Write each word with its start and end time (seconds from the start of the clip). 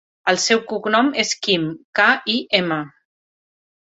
El 0.31 0.37
seu 0.43 0.61
cognom 0.71 1.11
és 1.23 1.33
Kim: 1.47 1.67
ca, 2.01 2.07
i, 2.37 2.39
ema. 2.61 2.81